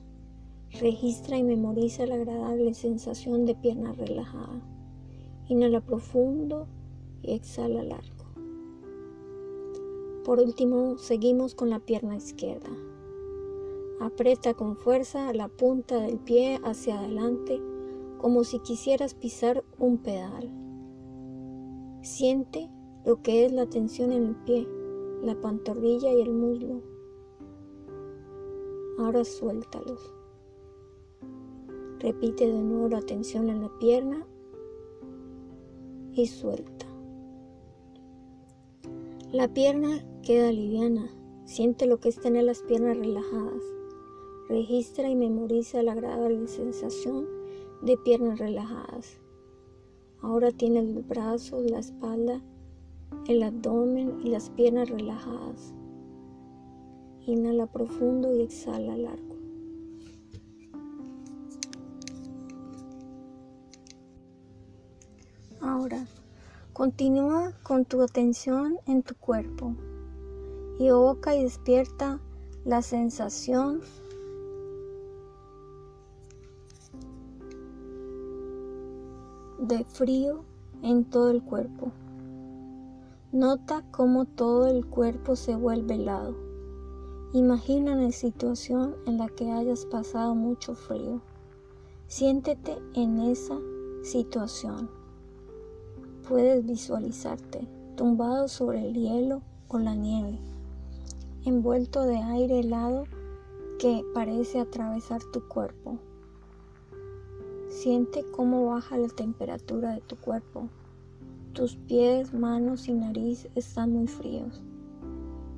Registra 0.72 1.38
y 1.38 1.44
memoriza 1.44 2.06
la 2.06 2.16
agradable 2.16 2.74
sensación 2.74 3.46
de 3.46 3.56
pierna 3.56 3.94
relajada. 3.94 4.62
Inhala 5.48 5.82
profundo 5.82 6.68
y 7.22 7.34
exhala 7.34 7.84
largo. 7.84 8.26
Por 10.24 10.40
último, 10.40 10.98
seguimos 10.98 11.56
con 11.56 11.70
la 11.70 11.80
pierna 11.80 12.18
izquierda. 12.18 12.70
Aprieta 14.00 14.54
con 14.54 14.76
fuerza 14.76 15.34
la 15.34 15.48
punta 15.48 16.02
del 16.02 16.20
pie 16.20 16.60
hacia 16.64 17.00
adelante 17.00 17.62
como 18.18 18.44
si 18.44 18.60
quisieras 18.60 19.14
pisar 19.14 19.64
un 19.80 19.98
pedal. 19.98 20.50
Siente 22.02 22.70
lo 23.06 23.22
que 23.22 23.46
es 23.46 23.52
la 23.52 23.68
tensión 23.68 24.12
en 24.12 24.26
el 24.26 24.36
pie, 24.36 24.68
la 25.24 25.40
pantorrilla 25.40 26.12
y 26.12 26.22
el 26.22 26.34
muslo. 26.34 26.82
Ahora 29.00 29.24
suéltalos. 29.24 30.17
Repite 32.00 32.48
de 32.48 32.62
nuevo 32.62 32.90
la 32.90 33.02
tensión 33.02 33.50
en 33.50 33.62
la 33.62 33.70
pierna 33.80 34.26
y 36.14 36.28
suelta. 36.28 36.86
La 39.32 39.48
pierna 39.48 40.06
queda 40.22 40.52
liviana. 40.52 41.10
Siente 41.46 41.86
lo 41.86 42.00
que 42.00 42.10
es 42.10 42.20
tener 42.20 42.44
las 42.44 42.62
piernas 42.62 42.98
relajadas. 42.98 43.62
Registra 44.50 45.10
y 45.10 45.16
memoriza 45.16 45.84
la 45.84 45.94
agradable 45.94 46.48
sensación 46.48 47.28
de 47.82 47.98
piernas 47.98 48.40
relajadas. 48.40 49.20
Ahora 50.22 50.52
tiene 50.52 50.84
los 50.84 51.08
brazos, 51.08 51.70
la 51.70 51.80
espalda, 51.80 52.42
el 53.28 53.44
abdomen 53.44 54.22
y 54.24 54.30
las 54.30 54.50
piernas 54.50 54.90
relajadas. 54.90 55.74
Inhala 57.26 57.68
profundo 57.68 58.34
y 58.34 58.42
exhala 58.42 58.96
largo. 58.96 59.27
Ahora 65.78 66.08
Continúa 66.74 67.54
con 67.62 67.86
tu 67.86 68.02
atención 68.02 68.80
en 68.88 69.04
tu 69.04 69.14
cuerpo 69.14 69.76
y 70.80 70.88
evoca 70.88 71.36
y 71.36 71.44
despierta 71.44 72.20
la 72.66 72.82
sensación 72.82 73.82
de 79.60 79.84
frío 79.86 80.44
en 80.82 81.06
todo 81.06 81.30
el 81.30 81.44
cuerpo. 81.44 81.92
Nota 83.32 83.84
cómo 83.92 84.26
todo 84.26 84.66
el 84.66 84.84
cuerpo 84.84 85.36
se 85.36 85.56
vuelve 85.56 85.94
helado. 85.94 86.36
Imagina 87.34 87.94
una 87.94 88.12
situación 88.12 88.96
en 89.06 89.20
la 89.20 89.30
que 89.30 89.52
hayas 89.52 89.86
pasado 89.86 90.34
mucho 90.34 90.74
frío. 90.74 91.22
Siéntete 92.08 92.80
en 92.96 93.20
esa 93.20 93.60
situación 94.02 94.97
puedes 96.28 96.66
visualizarte 96.66 97.68
tumbado 97.96 98.48
sobre 98.48 98.86
el 98.86 98.94
hielo 98.94 99.42
o 99.70 99.80
la 99.80 99.96
nieve, 99.96 100.38
envuelto 101.46 102.04
de 102.04 102.18
aire 102.18 102.60
helado 102.60 103.06
que 103.80 104.04
parece 104.14 104.60
atravesar 104.60 105.22
tu 105.32 105.48
cuerpo. 105.48 105.98
Siente 107.70 108.26
cómo 108.36 108.68
baja 108.68 108.98
la 108.98 109.08
temperatura 109.08 109.94
de 109.94 110.02
tu 110.02 110.18
cuerpo. 110.18 110.68
Tus 111.54 111.76
pies, 111.76 112.34
manos 112.34 112.88
y 112.88 112.94
nariz 112.94 113.48
están 113.56 113.94
muy 113.94 114.08
fríos 114.08 114.62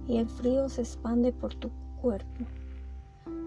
y 0.07 0.17
el 0.17 0.27
frío 0.27 0.69
se 0.69 0.81
expande 0.81 1.31
por 1.31 1.55
tu 1.55 1.69
cuerpo. 2.01 2.45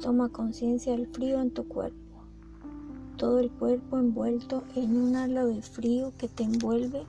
Toma 0.01 0.29
conciencia 0.29 0.93
del 0.93 1.07
frío 1.07 1.41
en 1.41 1.53
tu 1.53 1.69
cuerpo 1.69 2.02
todo 3.16 3.38
el 3.38 3.51
cuerpo 3.51 3.98
envuelto 3.98 4.64
en 4.75 4.96
un 4.96 5.16
halo 5.16 5.46
de 5.46 5.62
frío 5.62 6.12
que 6.16 6.29
te 6.29 6.44
envuelve. 6.44 7.07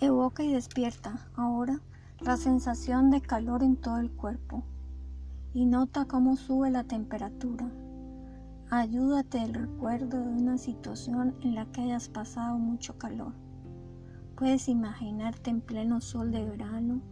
Evoca 0.00 0.42
y 0.42 0.52
despierta 0.52 1.28
ahora 1.36 1.80
la 2.20 2.36
sensación 2.36 3.10
de 3.10 3.20
calor 3.20 3.62
en 3.62 3.76
todo 3.76 3.98
el 3.98 4.10
cuerpo 4.10 4.64
y 5.54 5.66
nota 5.66 6.06
cómo 6.06 6.36
sube 6.36 6.70
la 6.70 6.84
temperatura. 6.84 7.70
Ayúdate 8.70 9.38
del 9.40 9.54
recuerdo 9.54 10.20
de 10.20 10.28
una 10.28 10.56
situación 10.56 11.34
en 11.42 11.54
la 11.54 11.66
que 11.66 11.82
hayas 11.82 12.08
pasado 12.08 12.58
mucho 12.58 12.96
calor. 12.96 13.32
Puedes 14.36 14.68
imaginarte 14.68 15.50
en 15.50 15.60
pleno 15.60 16.00
sol 16.00 16.32
de 16.32 16.44
verano, 16.44 17.02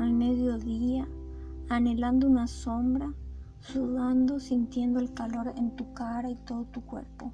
al 0.00 0.12
mediodía, 0.12 1.06
anhelando 1.68 2.26
una 2.26 2.46
sombra 2.46 3.12
sudando, 3.64 4.40
sintiendo 4.40 5.00
el 5.00 5.14
calor 5.14 5.52
en 5.56 5.74
tu 5.74 5.94
cara 5.94 6.28
y 6.28 6.36
todo 6.36 6.64
tu 6.66 6.82
cuerpo, 6.82 7.32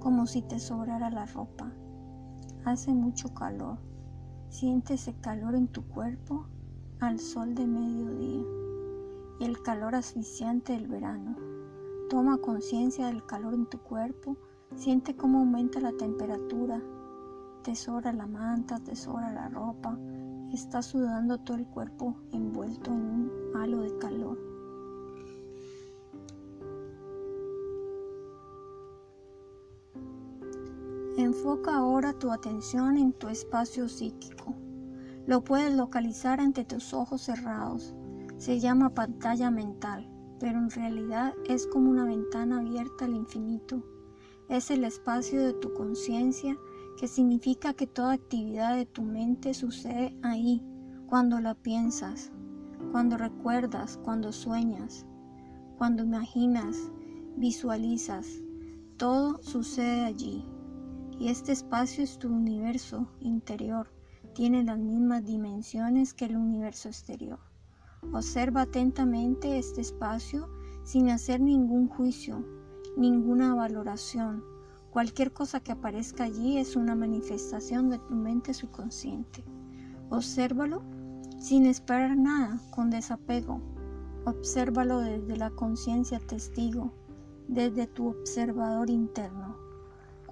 como 0.00 0.26
si 0.26 0.42
te 0.42 0.58
sobrara 0.58 1.08
la 1.08 1.24
ropa. 1.26 1.70
Hace 2.64 2.92
mucho 2.92 3.32
calor. 3.32 3.78
Siente 4.48 4.94
ese 4.94 5.14
calor 5.14 5.54
en 5.54 5.68
tu 5.68 5.86
cuerpo 5.88 6.46
al 7.00 7.18
sol 7.18 7.54
de 7.54 7.66
mediodía 7.66 8.44
y 9.40 9.44
el 9.44 9.62
calor 9.62 9.94
asfixiante 9.94 10.72
del 10.72 10.88
verano. 10.88 11.36
Toma 12.10 12.38
conciencia 12.38 13.06
del 13.06 13.24
calor 13.24 13.54
en 13.54 13.66
tu 13.66 13.78
cuerpo, 13.78 14.36
siente 14.74 15.16
cómo 15.16 15.38
aumenta 15.38 15.80
la 15.80 15.92
temperatura, 15.92 16.82
te 17.62 17.74
sobra 17.76 18.12
la 18.12 18.26
manta, 18.26 18.80
te 18.80 18.94
sobra 18.94 19.32
la 19.32 19.48
ropa, 19.48 19.96
estás 20.52 20.86
sudando 20.86 21.38
todo 21.38 21.56
el 21.56 21.66
cuerpo 21.66 22.16
envuelto 22.32 22.90
en 22.90 23.00
un 23.00 23.30
halo 23.54 23.80
de 23.80 23.96
calor. 23.98 24.51
Enfoca 31.18 31.76
ahora 31.76 32.14
tu 32.14 32.32
atención 32.32 32.96
en 32.96 33.12
tu 33.12 33.28
espacio 33.28 33.86
psíquico. 33.86 34.54
Lo 35.26 35.44
puedes 35.44 35.74
localizar 35.74 36.40
ante 36.40 36.64
tus 36.64 36.94
ojos 36.94 37.20
cerrados. 37.20 37.94
Se 38.38 38.60
llama 38.60 38.94
pantalla 38.94 39.50
mental, 39.50 40.10
pero 40.40 40.58
en 40.58 40.70
realidad 40.70 41.34
es 41.46 41.66
como 41.66 41.90
una 41.90 42.06
ventana 42.06 42.60
abierta 42.60 43.04
al 43.04 43.14
infinito. 43.14 43.84
Es 44.48 44.70
el 44.70 44.84
espacio 44.84 45.44
de 45.44 45.52
tu 45.52 45.74
conciencia 45.74 46.56
que 46.96 47.06
significa 47.06 47.74
que 47.74 47.86
toda 47.86 48.14
actividad 48.14 48.74
de 48.74 48.86
tu 48.86 49.02
mente 49.02 49.52
sucede 49.52 50.16
ahí, 50.22 50.64
cuando 51.06 51.40
la 51.40 51.54
piensas, 51.54 52.32
cuando 52.90 53.18
recuerdas, 53.18 54.00
cuando 54.02 54.32
sueñas, 54.32 55.04
cuando 55.76 56.04
imaginas, 56.04 56.90
visualizas. 57.36 58.42
Todo 58.96 59.42
sucede 59.42 60.06
allí 60.06 60.42
y 61.18 61.28
este 61.28 61.52
espacio 61.52 62.04
es 62.04 62.18
tu 62.18 62.28
universo 62.28 63.08
interior. 63.20 63.88
Tiene 64.34 64.64
las 64.64 64.78
mismas 64.78 65.24
dimensiones 65.24 66.14
que 66.14 66.24
el 66.24 66.36
universo 66.36 66.88
exterior. 66.88 67.38
Observa 68.12 68.62
atentamente 68.62 69.58
este 69.58 69.80
espacio 69.80 70.48
sin 70.84 71.10
hacer 71.10 71.40
ningún 71.40 71.88
juicio, 71.88 72.44
ninguna 72.96 73.54
valoración. 73.54 74.42
Cualquier 74.90 75.32
cosa 75.32 75.60
que 75.60 75.72
aparezca 75.72 76.24
allí 76.24 76.58
es 76.58 76.76
una 76.76 76.94
manifestación 76.94 77.90
de 77.90 77.98
tu 77.98 78.14
mente 78.14 78.52
subconsciente. 78.54 79.44
Obsérvalo 80.10 80.82
sin 81.38 81.66
esperar 81.66 82.16
nada, 82.16 82.60
con 82.70 82.90
desapego. 82.90 83.60
Obsérvalo 84.24 85.00
desde 85.00 85.36
la 85.36 85.50
conciencia 85.50 86.20
testigo, 86.20 86.92
desde 87.48 87.86
tu 87.86 88.08
observador 88.08 88.90
interno. 88.90 89.56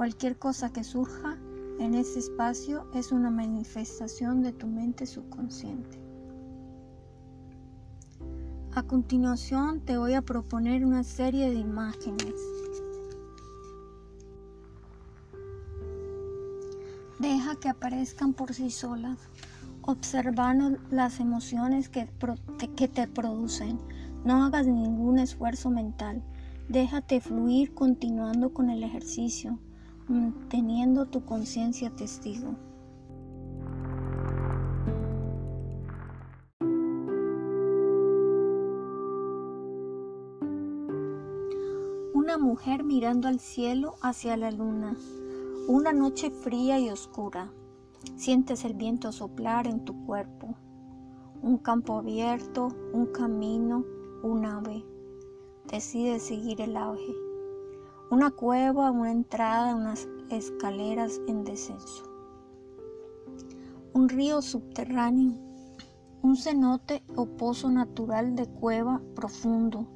Cualquier 0.01 0.39
cosa 0.39 0.73
que 0.73 0.83
surja 0.83 1.37
en 1.79 1.93
ese 1.93 2.21
espacio 2.21 2.87
es 2.95 3.13
una 3.13 3.29
manifestación 3.29 4.43
de 4.43 4.55
tu 4.55 4.67
mente 4.67 5.05
subconsciente. 5.05 6.01
A 8.75 8.83
continuación 8.85 9.81
te 9.81 9.99
voy 9.99 10.15
a 10.15 10.23
proponer 10.23 10.87
una 10.87 11.05
serie 11.05 11.51
de 11.51 11.57
imágenes. 11.57 12.35
Deja 17.19 17.57
que 17.57 17.69
aparezcan 17.69 18.33
por 18.33 18.55
sí 18.55 18.71
solas, 18.71 19.19
observando 19.83 20.79
las 20.91 21.21
emociones 21.21 21.91
que, 21.91 22.09
que 22.75 22.89
te 22.89 23.07
producen. 23.07 23.79
No 24.25 24.45
hagas 24.45 24.67
ningún 24.67 25.19
esfuerzo 25.19 25.69
mental. 25.69 26.23
Déjate 26.71 27.21
fluir 27.21 27.75
continuando 27.75 28.55
con 28.55 28.71
el 28.71 28.83
ejercicio, 28.83 29.59
manteniendo 30.11 31.07
tu 31.07 31.25
conciencia 31.25 31.91
testigo. 31.91 32.57
Una 42.13 42.39
mujer 42.39 42.83
mirando 42.83 43.29
al 43.29 43.39
cielo 43.39 43.95
hacia 44.03 44.37
la 44.37 44.51
luna. 44.51 44.97
Una 45.69 45.93
noche 45.93 46.31
fría 46.31 46.81
y 46.81 46.91
oscura. 46.91 47.53
Sientes 48.17 48.65
el 48.65 48.75
viento 48.75 49.13
soplar 49.13 49.69
en 49.69 49.85
tu 49.85 50.05
cuerpo. 50.07 50.57
Un 51.41 51.59
campo 51.59 51.99
abierto, 51.99 52.69
un 52.93 53.07
camino, 53.07 53.85
un 54.23 54.45
ave. 54.45 54.85
Decides 55.67 56.25
seguir 56.25 56.61
el 56.61 56.77
auge. 56.77 57.30
Una 58.11 58.33
cueva, 58.33 58.91
una 58.91 59.13
entrada, 59.13 59.77
unas 59.77 60.09
escaleras 60.31 61.21
en 61.29 61.45
descenso. 61.45 62.03
Un 63.93 64.09
río 64.09 64.43
subterráneo. 64.43 65.35
Un 66.21 66.37
cenote 66.37 67.05
o 67.15 67.27
pozo 67.27 67.71
natural 67.71 68.35
de 68.35 68.49
cueva 68.49 69.01
profundo. 69.15 69.87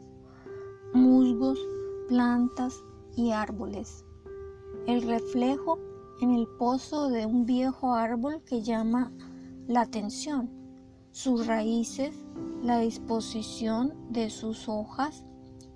Musgos, 0.93 1.59
plantas 2.07 2.85
y 3.17 3.33
árboles. 3.33 4.05
El 4.87 5.03
reflejo 5.03 5.81
en 6.21 6.31
el 6.31 6.47
pozo 6.47 7.09
de 7.09 7.27
un 7.27 7.47
viejo 7.47 7.95
árbol 7.95 8.45
que 8.45 8.63
llama 8.63 9.11
la 9.67 9.81
atención. 9.81 10.49
Sus 11.11 11.49
raíces, 11.49 12.15
la 12.63 12.79
disposición 12.79 13.93
de 14.11 14.31
sus 14.31 14.69
hojas, 14.69 15.25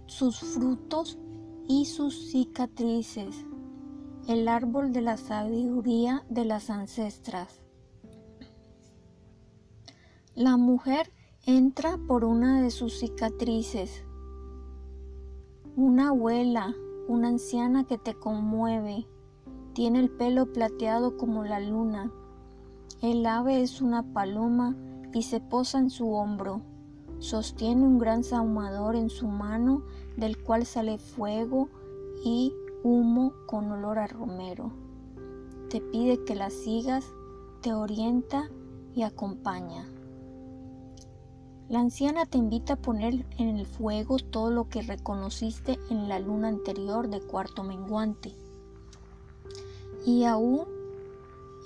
sus 0.06 0.38
frutos 0.38 1.18
y 1.68 1.84
sus 1.84 2.30
cicatrices. 2.30 3.44
El 4.26 4.48
árbol 4.48 4.92
de 4.92 5.02
la 5.02 5.16
sabiduría 5.16 6.24
de 6.28 6.44
las 6.44 6.70
ancestras. 6.70 7.60
La 10.34 10.56
mujer 10.56 11.12
entra 11.46 11.98
por 12.08 12.24
una 12.24 12.60
de 12.60 12.70
sus 12.70 12.98
cicatrices 12.98 14.04
una 15.80 16.08
abuela, 16.08 16.74
una 17.06 17.28
anciana 17.28 17.84
que 17.84 17.98
te 17.98 18.12
conmueve, 18.12 19.06
tiene 19.74 20.00
el 20.00 20.10
pelo 20.10 20.52
plateado 20.52 21.16
como 21.16 21.44
la 21.44 21.60
luna. 21.60 22.10
El 23.00 23.24
ave 23.24 23.62
es 23.62 23.80
una 23.80 24.02
paloma 24.12 24.74
y 25.14 25.22
se 25.22 25.38
posa 25.40 25.78
en 25.78 25.90
su 25.90 26.10
hombro. 26.10 26.62
Sostiene 27.20 27.84
un 27.84 28.00
gran 28.00 28.24
sahumador 28.24 28.96
en 28.96 29.08
su 29.08 29.28
mano 29.28 29.84
del 30.18 30.36
cual 30.36 30.66
sale 30.66 30.98
fuego 30.98 31.68
y 32.24 32.52
humo 32.82 33.32
con 33.46 33.70
olor 33.70 33.98
a 33.98 34.08
romero. 34.08 34.72
Te 35.70 35.80
pide 35.80 36.24
que 36.24 36.34
la 36.34 36.50
sigas, 36.50 37.04
te 37.62 37.72
orienta 37.72 38.50
y 38.94 39.02
acompaña. 39.02 39.88
La 41.68 41.80
anciana 41.80 42.26
te 42.26 42.38
invita 42.38 42.74
a 42.74 42.82
poner 42.82 43.26
en 43.38 43.56
el 43.56 43.66
fuego 43.66 44.18
todo 44.18 44.50
lo 44.50 44.68
que 44.68 44.82
reconociste 44.82 45.78
en 45.90 46.08
la 46.08 46.18
luna 46.18 46.48
anterior 46.48 47.08
de 47.08 47.20
cuarto 47.20 47.62
menguante 47.62 48.34
y 50.04 50.24
aún 50.24 50.66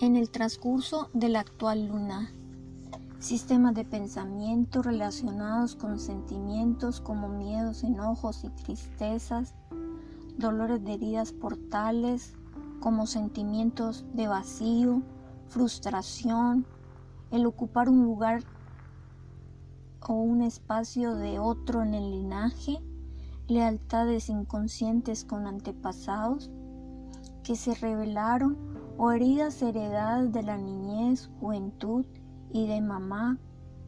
en 0.01 0.17
el 0.17 0.29
transcurso 0.29 1.09
de 1.15 1.29
la 1.31 1.41
actual 1.41 1.87
luna. 1.87 2.35
Sistemas 3.23 3.73
de 3.75 3.85
pensamiento 3.85 4.83
relacionados 4.83 5.77
con 5.77 6.01
sentimientos 6.01 7.01
como 7.01 7.29
miedos, 7.29 7.85
enojos 7.85 8.43
y 8.43 8.49
tristezas, 8.49 9.55
dolores 10.37 10.83
de 10.83 10.95
heridas 10.95 11.33
portales 11.33 12.35
como 12.81 13.07
sentimientos 13.07 14.05
de 14.13 14.27
vacío, 14.27 15.03
frustración, 15.47 16.67
el 17.31 17.47
ocupar 17.47 17.89
un 17.89 18.03
lugar 18.03 18.43
o 20.01 20.15
un 20.15 20.43
espacio 20.43 21.15
de 21.15 21.39
otro 21.39 21.85
en 21.85 21.95
el 21.95 22.11
linaje, 22.11 22.83
lealtades 23.47 24.31
inconscientes 24.31 25.25
con 25.25 25.47
antepasados 25.47 26.51
que 27.45 27.55
se 27.55 27.77
revelaron 27.77 28.59
o 28.99 29.13
heridas 29.13 29.63
heredadas 29.63 30.33
de 30.33 30.43
la 30.43 30.59
niñez, 30.59 31.31
juventud 31.39 32.05
y 32.53 32.67
de 32.67 32.81
mamá, 32.81 33.39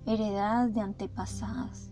heredadas 0.07 0.75
de 0.75 0.81
antepasadas. 0.81 1.91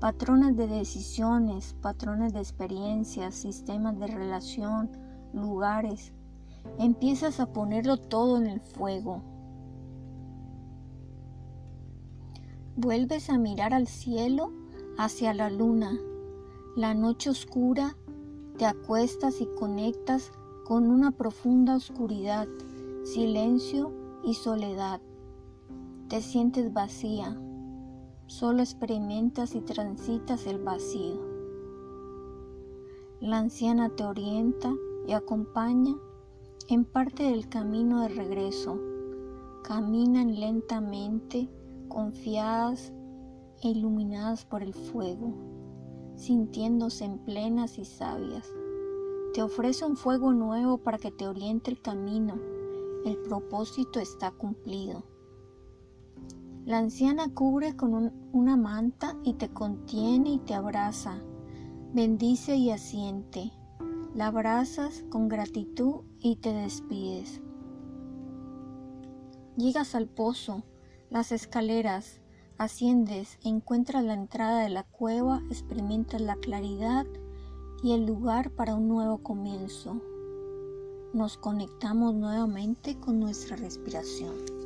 Patrones 0.00 0.56
de 0.56 0.66
decisiones, 0.66 1.74
patrones 1.80 2.32
de 2.32 2.40
experiencias, 2.40 3.34
sistemas 3.34 3.98
de 3.98 4.06
relación, 4.06 4.90
lugares. 5.32 6.12
Empiezas 6.78 7.40
a 7.40 7.52
ponerlo 7.52 7.96
todo 7.96 8.36
en 8.38 8.46
el 8.46 8.60
fuego 8.60 9.22
Vuelves 12.80 13.28
a 13.28 13.38
mirar 13.38 13.74
al 13.74 13.88
cielo, 13.88 14.52
hacia 14.98 15.34
la 15.34 15.50
luna. 15.50 15.98
La 16.76 16.94
noche 16.94 17.28
oscura, 17.28 17.96
te 18.56 18.66
acuestas 18.66 19.40
y 19.40 19.48
conectas 19.58 20.30
con 20.64 20.88
una 20.88 21.10
profunda 21.10 21.74
oscuridad, 21.74 22.46
silencio 23.02 23.92
y 24.22 24.34
soledad. 24.34 25.00
Te 26.08 26.22
sientes 26.22 26.72
vacía, 26.72 27.38
solo 28.28 28.60
experimentas 28.60 29.54
y 29.54 29.60
transitas 29.60 30.46
el 30.46 30.58
vacío. 30.58 31.20
La 33.20 33.36
anciana 33.36 33.90
te 33.90 34.04
orienta 34.04 34.72
y 35.06 35.12
acompaña 35.12 35.94
en 36.70 36.86
parte 36.86 37.24
del 37.24 37.50
camino 37.50 38.00
de 38.00 38.08
regreso. 38.08 38.80
Caminan 39.64 40.40
lentamente 40.40 41.50
confiadas 41.88 42.90
e 43.62 43.68
iluminadas 43.68 44.46
por 44.46 44.62
el 44.62 44.72
fuego, 44.72 45.34
sintiéndose 46.16 47.04
en 47.04 47.18
plenas 47.18 47.76
y 47.76 47.84
sabias. 47.84 48.50
Te 49.34 49.42
ofrece 49.42 49.84
un 49.84 49.98
fuego 49.98 50.32
nuevo 50.32 50.78
para 50.78 50.96
que 50.96 51.10
te 51.10 51.28
oriente 51.28 51.70
el 51.70 51.82
camino. 51.82 52.38
El 53.04 53.18
propósito 53.18 54.00
está 54.00 54.30
cumplido. 54.30 55.04
La 56.68 56.76
anciana 56.76 57.32
cubre 57.32 57.76
con 57.76 58.12
una 58.30 58.58
manta 58.58 59.16
y 59.24 59.32
te 59.32 59.48
contiene 59.48 60.32
y 60.32 60.38
te 60.38 60.52
abraza. 60.52 61.18
Bendice 61.94 62.56
y 62.56 62.70
asiente. 62.70 63.54
La 64.14 64.26
abrazas 64.26 65.02
con 65.08 65.30
gratitud 65.30 66.02
y 66.20 66.36
te 66.36 66.52
despides. 66.52 67.40
Llegas 69.56 69.94
al 69.94 70.08
pozo 70.08 70.62
las 71.08 71.32
escaleras, 71.32 72.20
asciendes, 72.58 73.38
encuentras 73.42 74.04
la 74.04 74.12
entrada 74.12 74.60
de 74.60 74.68
la 74.68 74.82
cueva, 74.82 75.40
experimentas 75.48 76.20
la 76.20 76.36
claridad 76.36 77.06
y 77.82 77.92
el 77.92 78.04
lugar 78.04 78.50
para 78.50 78.74
un 78.74 78.88
nuevo 78.88 79.22
comienzo. 79.22 80.02
Nos 81.14 81.38
conectamos 81.38 82.14
nuevamente 82.14 83.00
con 83.00 83.20
nuestra 83.20 83.56
respiración. 83.56 84.57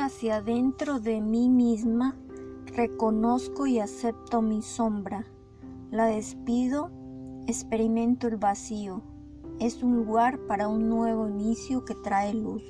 Hacia 0.00 0.36
adentro 0.36 1.00
de 1.00 1.20
mí 1.20 1.48
misma 1.48 2.16
Reconozco 2.76 3.66
y 3.66 3.80
acepto 3.80 4.42
mi 4.42 4.62
sombra. 4.62 5.26
La 5.90 6.06
despido, 6.06 6.90
experimento 7.48 8.28
el 8.28 8.36
vacío. 8.36 9.02
Es 9.58 9.82
un 9.82 9.96
lugar 9.96 10.38
para 10.46 10.68
un 10.68 10.88
nuevo 10.88 11.28
inicio 11.28 11.84
que 11.84 11.94
trae 11.94 12.32
luz. 12.32 12.62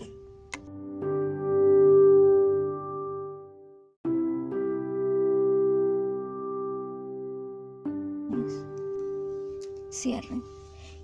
cierre. 9.93 10.41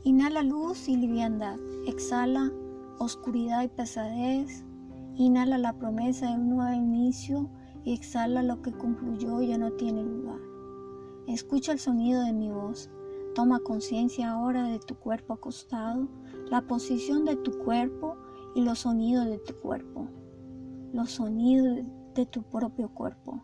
Inhala 0.05 0.43
luz 0.43 0.89
y 0.89 0.97
liviandad. 0.97 1.59
Exhala 1.87 2.51
oscuridad 2.99 3.62
y 3.62 3.69
pesadez. 3.69 4.65
Inhala 5.18 5.57
la 5.57 5.72
promesa 5.72 6.26
de 6.26 6.35
un 6.35 6.50
nuevo 6.50 6.74
inicio 6.74 7.48
y 7.85 7.94
exhala 7.94 8.42
lo 8.42 8.61
que 8.61 8.72
concluyó 8.72 9.40
ya 9.40 9.57
no 9.57 9.72
tiene 9.72 10.02
lugar. 10.02 10.38
Escucha 11.26 11.72
el 11.72 11.79
sonido 11.79 12.22
de 12.22 12.35
mi 12.35 12.50
voz. 12.50 12.90
Toma 13.35 13.61
conciencia 13.61 14.31
ahora 14.31 14.64
de 14.64 14.79
tu 14.79 14.94
cuerpo 14.96 15.33
acostado, 15.33 16.07
la 16.50 16.66
posición 16.66 17.24
de 17.24 17.37
tu 17.37 17.52
cuerpo 17.64 18.16
y 18.55 18.61
los 18.61 18.81
sonidos 18.81 19.24
de 19.24 19.38
tu 19.38 19.55
cuerpo. 19.55 20.07
Los 20.92 21.12
sonidos 21.12 21.79
de 22.14 22.26
tu 22.26 22.42
propio 22.42 22.90
cuerpo. 22.90 23.42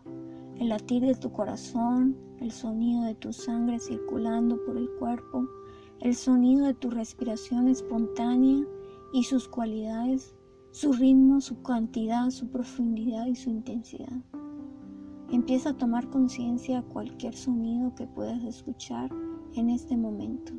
El 0.59 0.69
latir 0.69 1.01
de 1.01 1.15
tu 1.15 1.31
corazón, 1.31 2.15
el 2.39 2.51
sonido 2.51 3.01
de 3.05 3.15
tu 3.15 3.33
sangre 3.33 3.79
circulando 3.79 4.63
por 4.63 4.77
el 4.77 4.91
cuerpo, 4.99 5.47
el 6.01 6.13
sonido 6.13 6.67
de 6.67 6.75
tu 6.75 6.91
respiración 6.91 7.67
espontánea 7.67 8.63
y 9.11 9.23
sus 9.23 9.47
cualidades 9.47 10.35
su 10.73 10.91
ritmo, 10.91 11.39
su 11.39 11.61
cantidad, 11.61 12.31
su 12.31 12.47
profundidad 12.47 13.27
y 13.27 13.35
su 13.35 13.51
intensidad. 13.51 14.23
Empieza 15.31 15.69
a 15.69 15.77
tomar 15.77 16.09
conciencia 16.09 16.81
de 16.81 16.87
cualquier 16.87 17.35
sonido 17.35 17.93
que 17.93 18.07
puedas 18.07 18.43
escuchar 18.43 19.11
en 19.53 19.69
este 19.69 19.95
momento, 19.95 20.51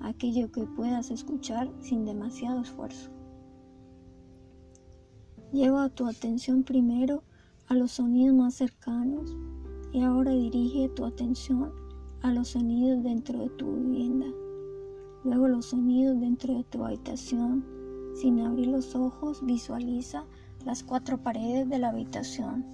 aquello 0.00 0.50
que 0.50 0.64
puedas 0.64 1.12
escuchar 1.12 1.70
sin 1.80 2.04
demasiado 2.04 2.62
esfuerzo. 2.62 3.12
Lleva 5.52 5.88
tu 5.88 6.08
atención 6.08 6.64
primero 6.64 7.22
a 7.68 7.74
los 7.74 7.92
sonidos 7.92 8.34
más 8.34 8.54
cercanos 8.54 9.36
y 9.92 10.02
ahora 10.02 10.32
dirige 10.32 10.88
tu 10.88 11.04
atención 11.04 11.70
a 12.22 12.32
los 12.32 12.48
sonidos 12.48 13.04
dentro 13.04 13.38
de 13.38 13.50
tu 13.50 13.72
vivienda, 13.76 14.26
luego 15.22 15.46
los 15.46 15.66
sonidos 15.66 16.18
dentro 16.18 16.56
de 16.56 16.64
tu 16.64 16.84
habitación, 16.84 17.77
sin 18.20 18.40
abrir 18.40 18.68
los 18.68 18.94
ojos, 18.94 19.44
visualiza 19.44 20.24
las 20.64 20.82
cuatro 20.82 21.18
paredes 21.18 21.68
de 21.68 21.78
la 21.78 21.90
habitación, 21.90 22.64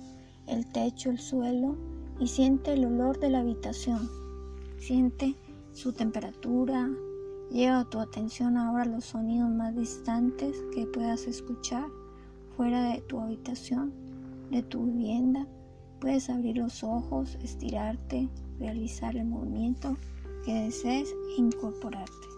el 0.46 0.66
techo, 0.66 1.10
el 1.10 1.18
suelo 1.18 1.76
y 2.18 2.28
siente 2.28 2.72
el 2.72 2.84
olor 2.86 3.18
de 3.18 3.30
la 3.30 3.40
habitación. 3.40 4.08
Siente 4.78 5.36
su 5.72 5.92
temperatura. 5.92 6.90
Lleva 7.50 7.84
tu 7.84 7.98
atención 7.98 8.56
ahora 8.56 8.82
a 8.82 8.86
los 8.86 9.04
sonidos 9.04 9.50
más 9.50 9.76
distantes 9.76 10.62
que 10.74 10.86
puedas 10.86 11.26
escuchar 11.26 11.86
fuera 12.56 12.82
de 12.92 13.00
tu 13.02 13.20
habitación, 13.20 13.92
de 14.50 14.62
tu 14.62 14.84
vivienda. 14.84 15.46
Puedes 16.00 16.30
abrir 16.30 16.56
los 16.56 16.82
ojos, 16.82 17.36
estirarte, 17.42 18.28
realizar 18.58 19.16
el 19.16 19.26
movimiento 19.26 19.96
que 20.44 20.54
desees 20.54 21.14
incorporarte. 21.36 22.33